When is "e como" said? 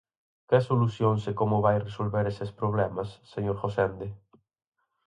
1.31-1.63